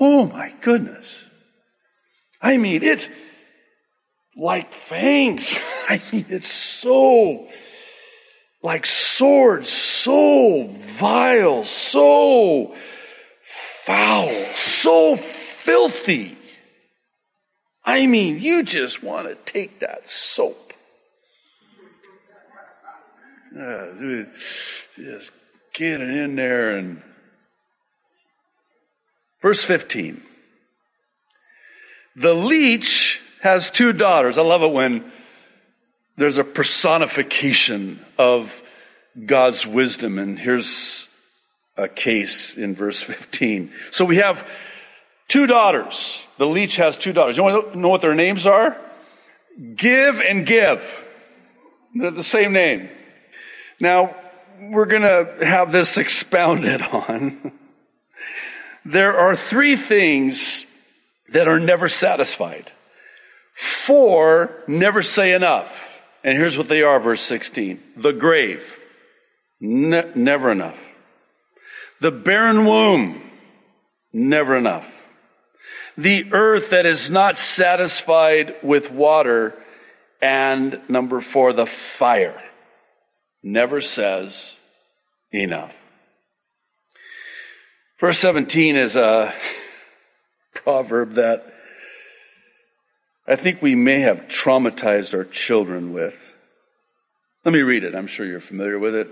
Oh 0.00 0.26
my 0.26 0.52
goodness. 0.62 1.24
I 2.42 2.56
mean, 2.56 2.82
it's 2.82 3.08
like 4.36 4.72
fangs. 4.72 5.56
I 5.88 6.02
mean, 6.10 6.26
it's 6.30 6.50
so 6.50 7.48
like 8.62 8.86
swords, 8.86 9.70
so 9.70 10.68
vile, 10.78 11.64
so 11.64 12.74
foul, 13.42 14.54
so 14.54 15.16
filthy. 15.16 16.36
I 17.84 18.06
mean, 18.06 18.38
you 18.38 18.62
just 18.62 19.02
want 19.02 19.28
to 19.28 19.34
take 19.50 19.80
that 19.80 20.08
soap. 20.08 20.72
Just 24.96 25.30
get 25.74 26.00
it 26.00 26.10
in 26.10 26.36
there 26.36 26.76
and. 26.76 27.02
Verse 29.42 29.64
15. 29.64 30.22
The 32.16 32.34
leech 32.34 33.20
has 33.40 33.70
two 33.70 33.92
daughters. 33.92 34.36
I 34.36 34.42
love 34.42 34.62
it 34.62 34.72
when 34.72 35.10
there's 36.16 36.38
a 36.38 36.44
personification 36.44 38.04
of 38.18 38.62
God's 39.24 39.66
wisdom. 39.66 40.18
And 40.18 40.38
here's 40.38 41.08
a 41.76 41.88
case 41.88 42.56
in 42.56 42.74
verse 42.74 43.00
15. 43.00 43.72
So 43.90 44.04
we 44.04 44.16
have 44.16 44.46
two 45.30 45.46
daughters. 45.46 46.22
The 46.36 46.46
leech 46.46 46.76
has 46.76 46.98
two 46.98 47.14
daughters. 47.14 47.36
You 47.36 47.44
want 47.44 47.72
to 47.72 47.78
know 47.78 47.88
what 47.88 48.02
their 48.02 48.14
names 48.14 48.46
are? 48.46 48.76
Give 49.76 50.20
and 50.20 50.44
Give. 50.44 50.82
They're 51.94 52.10
the 52.10 52.22
same 52.22 52.52
name. 52.52 52.90
Now, 53.80 54.14
we're 54.60 54.86
going 54.86 55.02
to 55.02 55.44
have 55.44 55.72
this 55.72 55.96
expounded 56.04 56.82
on. 56.82 57.52
there 58.84 59.16
are 59.16 59.34
three 59.34 59.76
things 59.76 60.66
that 61.32 61.48
are 61.48 61.60
never 61.60 61.88
satisfied. 61.88 62.70
Four 63.54 64.64
never 64.66 65.02
say 65.02 65.32
enough. 65.32 65.72
And 66.22 66.36
here's 66.36 66.58
what 66.58 66.68
they 66.68 66.82
are, 66.82 67.00
verse 67.00 67.22
16. 67.22 67.80
The 67.96 68.12
grave. 68.12 68.62
Ne- 69.60 70.12
never 70.14 70.50
enough. 70.50 70.80
The 72.00 72.10
barren 72.10 72.64
womb. 72.64 73.22
Never 74.12 74.56
enough. 74.56 74.99
The 76.00 76.32
earth 76.32 76.70
that 76.70 76.86
is 76.86 77.10
not 77.10 77.36
satisfied 77.36 78.56
with 78.62 78.90
water. 78.90 79.54
And 80.22 80.80
number 80.88 81.20
four, 81.20 81.52
the 81.52 81.66
fire. 81.66 82.42
Never 83.42 83.82
says 83.82 84.56
enough. 85.30 85.76
Verse 87.98 88.18
17 88.18 88.76
is 88.76 88.96
a 88.96 89.34
proverb 90.54 91.14
that 91.14 91.52
I 93.28 93.36
think 93.36 93.60
we 93.60 93.74
may 93.74 94.00
have 94.00 94.26
traumatized 94.26 95.12
our 95.12 95.24
children 95.24 95.92
with. 95.92 96.16
Let 97.44 97.52
me 97.52 97.60
read 97.60 97.84
it. 97.84 97.94
I'm 97.94 98.06
sure 98.06 98.24
you're 98.24 98.40
familiar 98.40 98.78
with 98.78 98.94
it. 98.94 99.08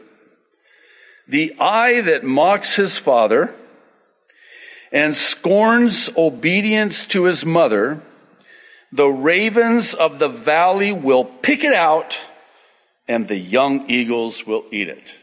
The 1.29 1.55
eye 1.61 2.01
that 2.01 2.25
mocks 2.25 2.77
his 2.77 2.97
father 2.97 3.55
and 4.93 5.15
scorns 5.15 6.11
obedience 6.17 7.05
to 7.05 7.25
his 7.25 7.45
mother, 7.45 8.01
the 8.93 9.09
ravens 9.09 9.95
of 9.95 10.19
the 10.19 10.29
valley 10.29 10.93
will 10.93 11.25
pick 11.25 11.65
it 11.65 11.75
out 11.75 12.19
and 13.07 13.29
the 13.29 13.39
young 13.39 13.91
eagles 13.91 14.47
will 14.47 14.65
eat 14.71 14.89
it. 14.89 15.15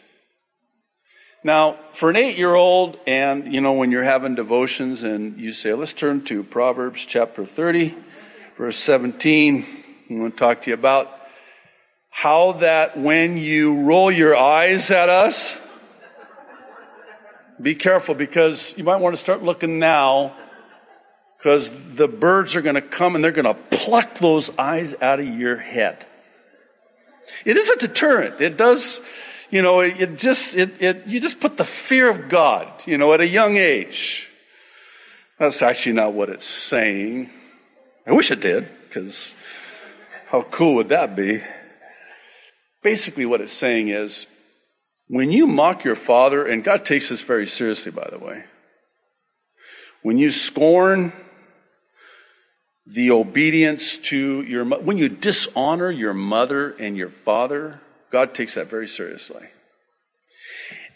Now, 1.44 1.78
for 1.94 2.10
an 2.10 2.16
eight 2.16 2.38
year 2.38 2.56
old, 2.56 2.98
and 3.06 3.54
you 3.54 3.62
know, 3.62 3.74
when 3.74 3.92
you're 3.92 4.04
having 4.04 4.34
devotions 4.34 5.04
and 5.04 5.40
you 5.40 5.54
say, 5.54 5.74
let's 5.74 5.94
turn 5.94 6.24
to 6.26 6.44
Proverbs 6.44 7.06
chapter 7.06 7.46
30, 7.46 7.96
verse 8.58 8.78
17. 8.78 9.84
I'm 10.10 10.18
going 10.18 10.32
to 10.32 10.38
talk 10.38 10.64
to 10.64 10.72
you 10.72 10.74
about 10.74 11.12
how 12.10 12.54
that 12.54 12.98
when 12.98 13.38
you 13.38 13.82
roll 13.82 14.12
your 14.12 14.36
eyes 14.36 14.90
at 14.90 15.10
us, 15.10 15.56
be 17.62 17.76
careful 17.76 18.16
because 18.16 18.74
you 18.78 18.84
might 18.84 18.98
want 18.98 19.16
to 19.16 19.20
start 19.20 19.44
looking 19.44 19.80
now 19.80 20.36
because 21.38 21.72
the 21.96 22.08
birds 22.08 22.56
are 22.56 22.62
going 22.62 22.76
to 22.76 22.82
come 22.82 23.16
and 23.16 23.24
they're 23.24 23.32
going 23.32 23.46
to 23.46 23.54
pluck 23.54 24.20
those 24.20 24.50
eyes 24.58 24.94
out 25.02 25.20
of 25.20 25.28
your 25.28 25.58
head. 25.58 26.06
It 27.46 27.58
is 27.58 27.70
a 27.70 27.78
deterrent. 27.78 28.42
It 28.42 28.58
does, 28.58 29.00
you 29.50 29.62
know, 29.62 29.80
it 29.80 30.18
just, 30.18 30.56
it, 30.56 30.82
it, 30.82 31.08
you 31.08 31.20
just 31.20 31.40
put 31.40 31.58
the 31.58 31.66
fear 31.66 32.10
of 32.10 32.30
God, 32.30 32.68
you 32.86 32.98
know, 32.98 33.14
at 33.14 33.22
a 33.22 33.28
young 33.28 33.58
age. 33.58 34.28
That's 35.40 35.62
actually 35.62 35.94
not 35.94 36.14
what 36.14 36.30
it's 36.30 36.48
saying. 36.48 37.30
I 38.08 38.14
wish 38.14 38.32
it 38.32 38.40
did, 38.40 38.70
because 38.88 39.34
how 40.28 40.44
cool 40.44 40.76
would 40.76 40.90
that 40.90 41.16
be? 41.16 41.44
Basically, 42.84 43.26
what 43.26 43.42
it's 43.42 43.54
saying 43.54 43.90
is 43.90 44.28
when 45.08 45.32
you 45.32 45.48
mock 45.48 45.84
your 45.84 45.96
father, 45.96 46.46
and 46.46 46.64
God 46.64 46.86
takes 46.86 47.10
this 47.10 47.22
very 47.22 47.48
seriously, 47.48 47.92
by 47.92 48.08
the 48.12 48.20
way, 48.20 48.44
when 50.02 50.18
you 50.18 50.32
scorn 50.32 51.14
the 52.88 53.12
obedience 53.12 53.98
to 53.98 54.42
your, 54.44 54.66
when 54.66 54.98
you 54.98 55.10
dishonor 55.10 55.90
your 55.90 56.14
mother 56.14 56.72
and 56.72 56.96
your 56.96 57.10
father, 57.10 57.82
God 58.12 58.34
takes 58.34 58.56
that 58.56 58.68
very 58.68 58.88
seriously. 58.88 59.48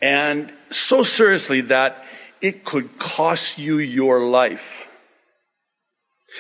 And 0.02 0.54
so 0.70 1.04
seriously 1.04 1.62
that 1.62 2.06
it 2.42 2.64
could 2.64 2.98
cost 2.98 3.58
you 3.58 3.80
your 3.80 4.26
life. 4.26 4.86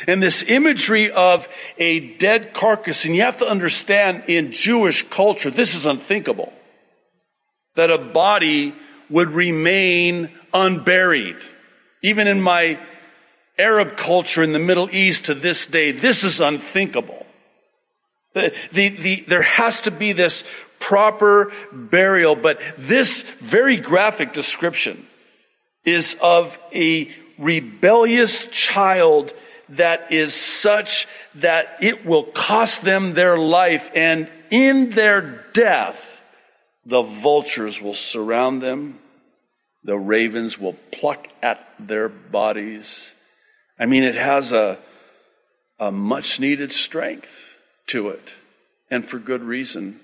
And 0.07 0.21
this 0.21 0.43
imagery 0.43 1.11
of 1.11 1.47
a 1.77 1.99
dead 2.17 2.53
carcass, 2.53 3.05
and 3.05 3.15
you 3.15 3.23
have 3.23 3.37
to 3.37 3.47
understand 3.47 4.25
in 4.27 4.51
Jewish 4.51 5.07
culture, 5.09 5.49
this 5.49 5.73
is 5.73 5.85
unthinkable. 5.85 6.53
That 7.79 7.91
a 7.91 7.97
body 7.97 8.75
would 9.09 9.29
remain 9.29 10.29
unburied. 10.53 11.37
Even 12.01 12.27
in 12.27 12.41
my 12.41 12.77
Arab 13.57 13.95
culture 13.95 14.43
in 14.43 14.51
the 14.51 14.59
Middle 14.59 14.93
East 14.93 15.25
to 15.25 15.33
this 15.33 15.65
day, 15.65 15.93
this 15.93 16.25
is 16.25 16.41
unthinkable. 16.41 17.25
The, 18.33 18.53
the, 18.73 18.89
the, 18.89 19.25
there 19.29 19.43
has 19.43 19.79
to 19.83 19.91
be 19.91 20.11
this 20.11 20.43
proper 20.79 21.53
burial, 21.71 22.35
but 22.35 22.59
this 22.77 23.21
very 23.21 23.77
graphic 23.77 24.33
description 24.33 25.07
is 25.85 26.17
of 26.21 26.59
a 26.73 27.09
rebellious 27.37 28.43
child 28.43 29.33
that 29.69 30.11
is 30.11 30.33
such 30.33 31.07
that 31.35 31.77
it 31.81 32.05
will 32.05 32.25
cost 32.25 32.83
them 32.83 33.13
their 33.13 33.37
life 33.37 33.89
and 33.95 34.29
in 34.51 34.89
their 34.89 35.45
death, 35.53 35.95
the 36.85 37.01
vultures 37.01 37.81
will 37.81 37.93
surround 37.93 38.61
them. 38.61 38.99
The 39.83 39.97
ravens 39.97 40.57
will 40.59 40.75
pluck 40.91 41.27
at 41.41 41.65
their 41.79 42.09
bodies. 42.09 43.13
I 43.79 43.85
mean, 43.85 44.03
it 44.03 44.15
has 44.15 44.51
a, 44.51 44.77
a 45.79 45.91
much 45.91 46.39
needed 46.39 46.73
strength 46.73 47.29
to 47.87 48.09
it 48.09 48.33
and 48.91 49.05
for 49.05 49.19
good 49.19 49.43
reason. 49.43 49.99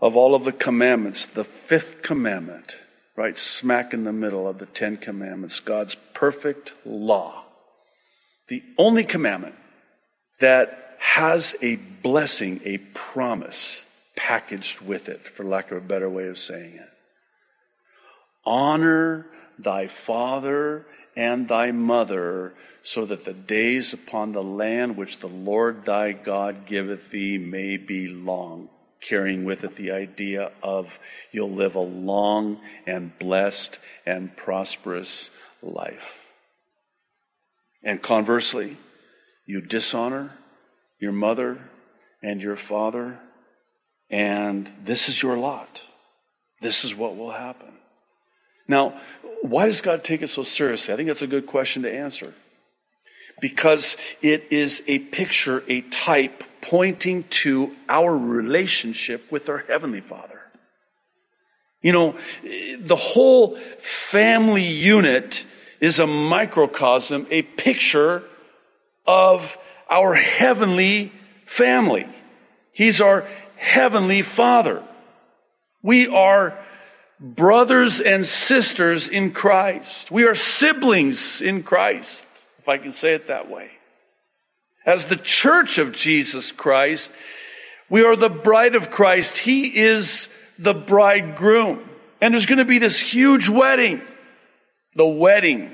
Of 0.00 0.16
all 0.16 0.34
of 0.34 0.44
the 0.44 0.52
commandments, 0.52 1.26
the 1.26 1.44
fifth 1.44 2.02
commandment, 2.02 2.76
right 3.16 3.38
smack 3.38 3.94
in 3.94 4.04
the 4.04 4.12
middle 4.12 4.46
of 4.46 4.58
the 4.58 4.66
Ten 4.66 4.98
Commandments, 4.98 5.60
God's 5.60 5.96
perfect 6.12 6.74
law 6.84 7.46
the 8.48 8.62
only 8.78 9.04
commandment 9.04 9.54
that 10.40 10.96
has 10.98 11.54
a 11.62 11.76
blessing, 11.76 12.60
a 12.64 12.78
promise 12.78 13.84
packaged 14.16 14.80
with 14.80 15.08
it, 15.08 15.28
for 15.28 15.44
lack 15.44 15.70
of 15.70 15.76
a 15.76 15.86
better 15.86 16.10
way 16.10 16.26
of 16.26 16.38
saying 16.38 16.74
it. 16.74 16.90
Honor 18.44 19.26
thy 19.58 19.86
father 19.86 20.86
and 21.16 21.48
thy 21.48 21.70
mother, 21.70 22.52
so 22.82 23.06
that 23.06 23.24
the 23.24 23.32
days 23.32 23.92
upon 23.92 24.32
the 24.32 24.42
land 24.42 24.96
which 24.96 25.18
the 25.20 25.28
Lord 25.28 25.84
thy 25.84 26.12
God 26.12 26.66
giveth 26.66 27.10
thee 27.10 27.38
may 27.38 27.76
be 27.76 28.08
long. 28.08 28.68
Carrying 29.00 29.44
with 29.44 29.64
it 29.64 29.76
the 29.76 29.92
idea 29.92 30.50
of 30.62 30.98
you'll 31.30 31.52
live 31.52 31.74
a 31.74 31.80
long 31.80 32.60
and 32.86 33.16
blessed 33.18 33.78
and 34.04 34.34
prosperous 34.36 35.30
life. 35.62 36.18
And 37.82 38.02
conversely, 38.02 38.76
you 39.46 39.60
dishonor 39.60 40.32
your 40.98 41.12
mother 41.12 41.58
and 42.22 42.40
your 42.40 42.56
father, 42.56 43.18
and 44.10 44.70
this 44.84 45.08
is 45.08 45.22
your 45.22 45.36
lot. 45.36 45.82
This 46.60 46.84
is 46.84 46.94
what 46.94 47.16
will 47.16 47.32
happen. 47.32 47.72
Now, 48.68 49.00
why 49.42 49.66
does 49.66 49.80
God 49.80 50.04
take 50.04 50.22
it 50.22 50.30
so 50.30 50.42
seriously? 50.42 50.92
I 50.92 50.96
think 50.96 51.08
that's 51.08 51.22
a 51.22 51.26
good 51.26 51.46
question 51.46 51.82
to 51.82 51.92
answer. 51.92 52.34
Because 53.40 53.96
it 54.22 54.46
is 54.50 54.82
a 54.86 54.98
picture, 54.98 55.62
a 55.68 55.82
type 55.82 56.42
pointing 56.62 57.24
to 57.24 57.76
our 57.88 58.16
relationship 58.16 59.30
with 59.30 59.48
our 59.48 59.58
Heavenly 59.58 60.00
Father. 60.00 60.40
You 61.82 61.92
know, 61.92 62.16
the 62.42 62.96
whole 62.96 63.58
family 63.78 64.64
unit 64.64 65.44
is 65.80 66.00
a 66.00 66.06
microcosm, 66.06 67.26
a 67.30 67.42
picture 67.42 68.24
of 69.06 69.56
our 69.88 70.14
heavenly 70.14 71.12
family. 71.44 72.08
He's 72.72 73.00
our 73.00 73.28
heavenly 73.56 74.22
Father. 74.22 74.82
We 75.82 76.06
are 76.08 76.58
brothers 77.18 78.00
and 78.00 78.26
sisters 78.26 79.08
in 79.08 79.32
Christ. 79.32 80.10
We 80.10 80.24
are 80.24 80.34
siblings 80.34 81.40
in 81.40 81.62
Christ, 81.62 82.24
if 82.58 82.68
I 82.68 82.78
can 82.78 82.92
say 82.92 83.14
it 83.14 83.28
that 83.28 83.50
way. 83.50 83.70
As 84.84 85.06
the 85.06 85.16
church 85.16 85.78
of 85.78 85.92
Jesus 85.92 86.52
Christ, 86.52 87.10
we 87.88 88.02
are 88.02 88.16
the 88.16 88.28
bride 88.28 88.74
of 88.74 88.90
Christ. 88.90 89.38
He 89.38 89.76
is 89.76 90.28
the 90.58 90.74
bridegroom. 90.74 91.88
And 92.20 92.32
there's 92.32 92.46
going 92.46 92.58
to 92.58 92.64
be 92.64 92.78
this 92.78 93.00
huge 93.00 93.48
wedding. 93.48 94.02
The 94.94 95.06
wedding 95.06 95.72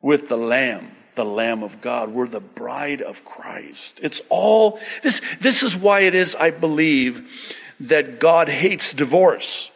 with 0.00 0.28
the 0.28 0.36
Lamb, 0.36 0.90
the 1.18 1.24
Lamb 1.24 1.64
of 1.64 1.80
God. 1.80 2.14
We're 2.14 2.28
the 2.28 2.38
bride 2.38 3.02
of 3.02 3.24
Christ. 3.24 3.98
It's 4.00 4.22
all, 4.28 4.78
this, 5.02 5.20
this 5.40 5.64
is 5.64 5.76
why 5.76 6.02
it 6.02 6.14
is, 6.14 6.36
I 6.36 6.50
believe, 6.50 7.28
that 7.80 8.20
God 8.20 8.48
hates 8.48 8.92
divorce. 8.92 9.68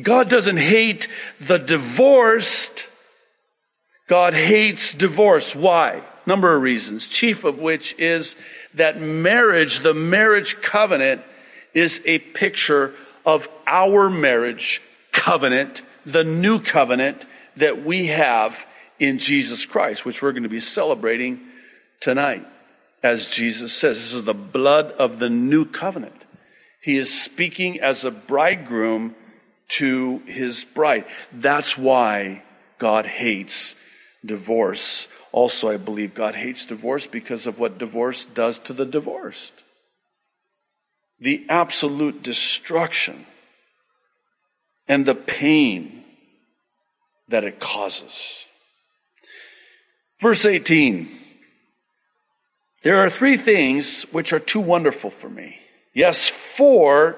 God 0.00 0.30
doesn't 0.30 0.56
hate 0.56 1.08
the 1.40 1.58
divorced. 1.58 2.86
God 4.08 4.32
hates 4.32 4.94
divorce. 4.94 5.54
Why? 5.54 6.02
Number 6.24 6.56
of 6.56 6.62
reasons. 6.62 7.06
Chief 7.06 7.44
of 7.44 7.60
which 7.60 7.94
is 7.98 8.36
that 8.72 8.98
marriage, 8.98 9.80
the 9.80 9.92
marriage 9.92 10.56
covenant, 10.62 11.20
is 11.74 12.00
a 12.06 12.18
picture 12.18 12.94
of 13.26 13.46
our 13.66 14.08
marriage 14.08 14.80
covenant, 15.12 15.82
the 16.06 16.24
new 16.24 16.60
covenant 16.60 17.26
that 17.58 17.84
we 17.84 18.06
have 18.06 18.64
in 18.98 19.18
Jesus 19.18 19.66
Christ, 19.66 20.04
which 20.04 20.22
we're 20.22 20.32
going 20.32 20.44
to 20.44 20.48
be 20.48 20.60
celebrating 20.60 21.40
tonight. 22.00 22.46
As 23.02 23.28
Jesus 23.28 23.72
says, 23.72 23.96
this 23.96 24.14
is 24.14 24.24
the 24.24 24.34
blood 24.34 24.92
of 24.92 25.18
the 25.18 25.28
new 25.28 25.64
covenant. 25.64 26.24
He 26.80 26.96
is 26.96 27.22
speaking 27.22 27.80
as 27.80 28.04
a 28.04 28.10
bridegroom 28.10 29.14
to 29.68 30.18
his 30.26 30.64
bride. 30.64 31.04
That's 31.32 31.76
why 31.76 32.42
God 32.78 33.06
hates 33.06 33.74
divorce. 34.24 35.08
Also, 35.32 35.68
I 35.68 35.76
believe 35.76 36.14
God 36.14 36.34
hates 36.34 36.66
divorce 36.66 37.06
because 37.06 37.46
of 37.46 37.58
what 37.58 37.78
divorce 37.78 38.24
does 38.24 38.58
to 38.60 38.72
the 38.72 38.84
divorced. 38.84 39.52
The 41.20 41.46
absolute 41.48 42.22
destruction 42.22 43.26
and 44.86 45.06
the 45.06 45.14
pain 45.14 46.04
that 47.28 47.44
it 47.44 47.58
causes. 47.58 48.44
Verse 50.20 50.44
18. 50.44 51.08
There 52.82 52.98
are 52.98 53.10
three 53.10 53.36
things 53.36 54.02
which 54.12 54.32
are 54.32 54.38
too 54.38 54.60
wonderful 54.60 55.10
for 55.10 55.28
me. 55.28 55.58
Yes, 55.94 56.28
four 56.28 57.16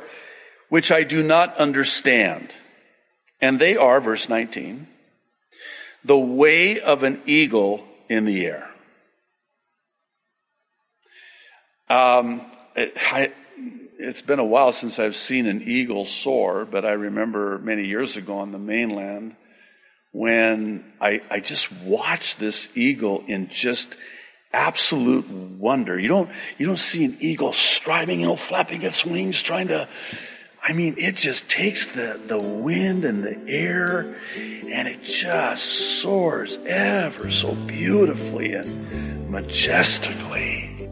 which 0.68 0.92
I 0.92 1.02
do 1.02 1.22
not 1.22 1.56
understand. 1.56 2.50
And 3.40 3.58
they 3.58 3.76
are, 3.76 4.00
verse 4.00 4.28
19, 4.28 4.86
the 6.04 6.18
way 6.18 6.80
of 6.80 7.02
an 7.02 7.20
eagle 7.26 7.86
in 8.08 8.24
the 8.24 8.46
air. 8.46 8.70
Um, 11.88 12.42
it, 12.74 12.94
I, 12.96 13.32
it's 13.98 14.22
been 14.22 14.38
a 14.38 14.44
while 14.44 14.72
since 14.72 14.98
I've 14.98 15.16
seen 15.16 15.46
an 15.46 15.62
eagle 15.62 16.04
soar, 16.04 16.64
but 16.64 16.84
I 16.84 16.92
remember 16.92 17.58
many 17.58 17.86
years 17.86 18.16
ago 18.16 18.38
on 18.38 18.52
the 18.52 18.58
mainland 18.58 19.36
when 20.12 20.84
I, 21.00 21.20
I 21.30 21.40
just 21.40 21.70
watched 21.82 22.38
this 22.38 22.68
eagle 22.74 23.24
in 23.26 23.48
just 23.48 23.94
absolute 24.52 25.28
wonder. 25.28 25.98
You 25.98 26.08
don't, 26.08 26.30
you 26.58 26.66
don't 26.66 26.78
see 26.78 27.04
an 27.04 27.16
eagle 27.20 27.52
striving, 27.52 28.20
you 28.20 28.26
know, 28.26 28.36
flapping 28.36 28.82
its 28.82 29.04
wings, 29.04 29.42
trying 29.42 29.68
to 29.68 29.88
I 30.68 30.72
mean, 30.72 30.96
it 30.98 31.14
just 31.14 31.48
takes 31.48 31.86
the, 31.86 32.20
the 32.26 32.38
wind 32.38 33.04
and 33.04 33.22
the 33.22 33.38
air 33.46 34.18
and 34.34 34.88
it 34.88 35.04
just 35.04 35.62
soars 36.00 36.58
ever 36.66 37.30
so 37.30 37.54
beautifully 37.54 38.52
and 38.52 39.30
majestically. 39.30 40.90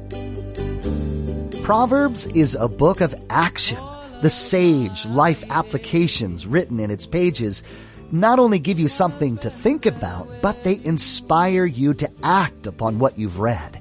Proverbs 1.65 2.27
is 2.27 2.55
a 2.55 2.69
book 2.69 3.01
of 3.01 3.17
action. 3.31 3.79
The 4.23 4.31
sage 4.31 5.07
life 5.07 5.43
applications 5.51 6.47
written 6.47 6.79
in 6.79 6.93
its 6.93 7.05
pages 7.05 7.65
not 8.13 8.39
only 8.39 8.59
give 8.59 8.79
you 8.79 8.89
something 8.89 9.39
to 9.39 9.51
think 9.51 9.87
about, 9.87 10.29
but 10.43 10.63
they 10.65 10.81
inspire 10.85 11.65
you 11.65 11.95
to 11.95 12.11
act 12.23 12.67
upon 12.67 12.99
what 12.99 13.19
you've 13.19 13.39
read. 13.39 13.81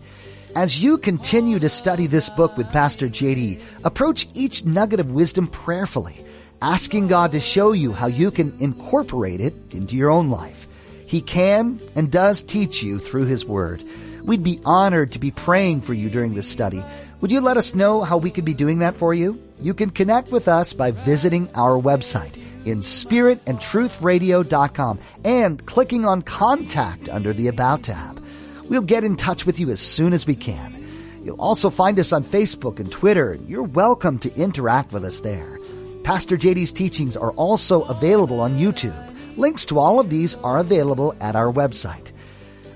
As 0.55 0.81
you 0.81 0.97
continue 0.97 1.57
to 1.59 1.69
study 1.69 2.05
this 2.05 2.29
book 2.29 2.57
with 2.57 2.71
Pastor 2.71 3.07
JD, 3.07 3.59
approach 3.83 4.27
each 4.33 4.65
nugget 4.65 4.99
of 4.99 5.11
wisdom 5.11 5.47
prayerfully, 5.47 6.15
asking 6.61 7.07
God 7.07 7.31
to 7.31 7.39
show 7.39 7.71
you 7.71 7.91
how 7.91 8.07
you 8.07 8.29
can 8.29 8.55
incorporate 8.59 9.41
it 9.41 9.55
into 9.71 9.95
your 9.95 10.11
own 10.11 10.29
life. 10.29 10.67
He 11.07 11.21
can 11.21 11.79
and 11.95 12.11
does 12.11 12.41
teach 12.41 12.83
you 12.83 12.99
through 12.99 13.25
His 13.25 13.45
Word. 13.45 13.83
We'd 14.23 14.43
be 14.43 14.59
honored 14.63 15.13
to 15.13 15.19
be 15.19 15.31
praying 15.31 15.81
for 15.81 15.93
you 15.93 16.09
during 16.09 16.33
this 16.33 16.47
study. 16.47 16.83
Would 17.21 17.31
you 17.31 17.41
let 17.41 17.57
us 17.57 17.75
know 17.75 18.03
how 18.03 18.17
we 18.17 18.31
could 18.31 18.45
be 18.45 18.53
doing 18.53 18.79
that 18.79 18.95
for 18.95 19.13
you? 19.13 19.41
You 19.59 19.73
can 19.73 19.89
connect 19.89 20.31
with 20.31 20.47
us 20.47 20.73
by 20.73 20.91
visiting 20.91 21.49
our 21.55 21.81
website 21.81 22.33
in 22.65 22.79
spiritandtruthradio.com 22.79 24.99
and 25.25 25.65
clicking 25.65 26.05
on 26.05 26.21
contact 26.21 27.09
under 27.09 27.33
the 27.33 27.47
About 27.47 27.83
tab. 27.83 28.23
We'll 28.69 28.81
get 28.81 29.03
in 29.03 29.15
touch 29.15 29.45
with 29.45 29.59
you 29.59 29.69
as 29.69 29.81
soon 29.81 30.13
as 30.13 30.25
we 30.25 30.35
can. 30.35 30.83
You'll 31.23 31.41
also 31.41 31.69
find 31.69 31.99
us 31.99 32.11
on 32.11 32.23
Facebook 32.23 32.79
and 32.79 32.91
Twitter, 32.91 33.31
and 33.31 33.47
you're 33.47 33.63
welcome 33.63 34.19
to 34.19 34.35
interact 34.35 34.91
with 34.91 35.05
us 35.05 35.21
there. 35.21 35.59
Pastor 36.03 36.35
JD's 36.35 36.73
teachings 36.73 37.15
are 37.15 37.31
also 37.31 37.83
available 37.83 38.41
on 38.41 38.55
YouTube. 38.55 38.95
Links 39.37 39.65
to 39.67 39.79
all 39.79 39.99
of 39.99 40.09
these 40.09 40.35
are 40.35 40.59
available 40.59 41.15
at 41.21 41.35
our 41.35 41.51
website. 41.51 42.11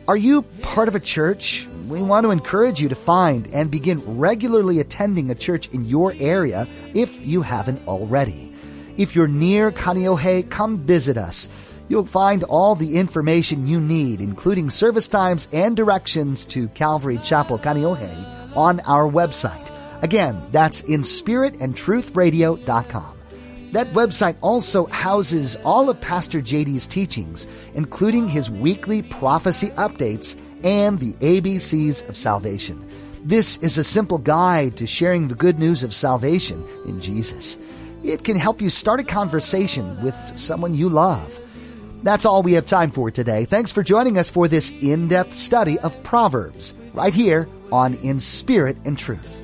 Are 0.08 0.16
you 0.16 0.44
part 0.62 0.88
of 0.88 0.96
a 0.96 1.02
church? 1.02 1.68
We 1.90 2.02
want 2.02 2.24
to 2.24 2.32
encourage 2.32 2.80
you 2.80 2.88
to 2.88 2.96
find 2.96 3.48
and 3.54 3.70
begin 3.70 4.02
regularly 4.18 4.80
attending 4.80 5.30
a 5.30 5.36
church 5.36 5.68
in 5.74 5.84
your 5.84 6.14
area 6.18 6.66
if 6.94 7.28
you 7.28 7.42
haven't 7.42 7.86
already. 7.88 8.47
If 8.98 9.16
you're 9.16 9.28
near 9.28 9.72
Kaneohe, 9.72 10.50
come 10.50 10.78
visit 10.78 11.18
us. 11.18 11.48
You'll 11.88 12.08
find 12.08 12.44
all 12.44 12.74
the 12.76 12.98
information 12.98 13.68
you 13.68 13.80
need, 13.80 14.22
including 14.22 14.72
service 14.72 15.08
times 15.08 15.48
and 15.54 15.78
directions 15.78 16.46
to 16.48 16.68
Calvary 16.70 17.20
Chapel 17.24 17.60
Kaneohe 17.60 18.58
on 18.58 18.80
our 18.82 19.10
website. 19.10 19.72
Again, 20.02 20.42
that's 20.52 20.82
in 20.82 21.02
spiritandtruthradio.com. 21.02 23.14
That 23.72 23.88
website 23.94 24.36
also 24.42 24.88
houses 24.88 25.56
all 25.64 25.90
of 25.90 26.02
Pastor 26.02 26.42
JD's 26.42 26.88
teachings, 26.88 27.48
including 27.76 28.28
his 28.28 28.50
weekly 28.50 29.04
prophecy 29.04 29.68
updates 29.72 30.36
and 30.64 31.00
the 31.00 31.14
ABCs 31.14 32.08
of 32.10 32.18
salvation. 32.18 32.84
This 33.24 33.58
is 33.58 33.78
a 33.78 33.84
simple 33.84 34.18
guide 34.18 34.78
to 34.78 34.88
sharing 34.88 35.28
the 35.28 35.36
good 35.36 35.60
news 35.60 35.84
of 35.84 35.94
salvation 35.94 36.66
in 36.86 37.00
Jesus. 37.02 37.58
It 38.04 38.24
can 38.24 38.38
help 38.38 38.62
you 38.62 38.70
start 38.70 39.00
a 39.00 39.04
conversation 39.04 40.02
with 40.02 40.16
someone 40.36 40.74
you 40.74 40.90
love. 40.90 41.34
That's 42.04 42.26
all 42.26 42.44
we 42.44 42.54
have 42.54 42.66
time 42.66 42.92
for 42.92 43.12
today. 43.12 43.46
Thanks 43.46 43.72
for 43.72 43.84
joining 43.84 44.18
us 44.18 44.30
for 44.30 44.48
this 44.48 44.72
in 44.82 45.08
depth 45.08 45.34
study 45.34 45.80
of 45.80 46.02
Proverbs, 46.04 46.74
right 46.94 47.14
here 47.14 47.48
on 47.72 47.96
In 47.96 48.20
Spirit 48.20 48.78
and 48.86 48.98
Truth. 48.98 49.42